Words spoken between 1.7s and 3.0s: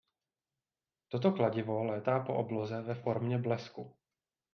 létá po obloze ve